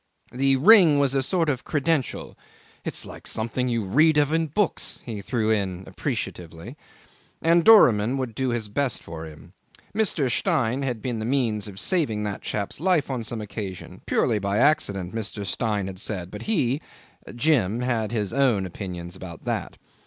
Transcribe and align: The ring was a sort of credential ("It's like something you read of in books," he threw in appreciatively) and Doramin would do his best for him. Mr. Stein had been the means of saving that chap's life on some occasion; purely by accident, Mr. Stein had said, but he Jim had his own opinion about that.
The 0.31 0.55
ring 0.55 0.97
was 0.97 1.13
a 1.13 1.21
sort 1.21 1.47
of 1.47 1.63
credential 1.63 2.35
("It's 2.83 3.05
like 3.05 3.27
something 3.27 3.69
you 3.69 3.83
read 3.85 4.17
of 4.17 4.33
in 4.33 4.47
books," 4.47 5.03
he 5.05 5.21
threw 5.21 5.51
in 5.51 5.83
appreciatively) 5.85 6.75
and 7.39 7.63
Doramin 7.63 8.17
would 8.17 8.33
do 8.33 8.49
his 8.49 8.67
best 8.67 9.03
for 9.03 9.25
him. 9.25 9.53
Mr. 9.95 10.27
Stein 10.31 10.81
had 10.81 11.03
been 11.03 11.19
the 11.19 11.23
means 11.25 11.67
of 11.67 11.79
saving 11.79 12.23
that 12.23 12.41
chap's 12.41 12.79
life 12.79 13.11
on 13.11 13.23
some 13.23 13.41
occasion; 13.41 14.01
purely 14.07 14.39
by 14.39 14.57
accident, 14.57 15.13
Mr. 15.13 15.45
Stein 15.45 15.85
had 15.85 15.99
said, 15.99 16.31
but 16.31 16.41
he 16.49 16.81
Jim 17.35 17.81
had 17.81 18.11
his 18.11 18.33
own 18.33 18.65
opinion 18.65 19.11
about 19.15 19.45
that. 19.45 19.77